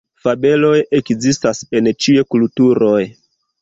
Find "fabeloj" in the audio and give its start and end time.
0.27-0.71